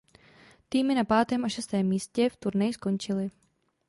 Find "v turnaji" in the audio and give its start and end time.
2.29-2.73